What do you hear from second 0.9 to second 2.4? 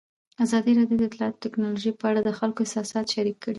د اطلاعاتی تکنالوژي په اړه د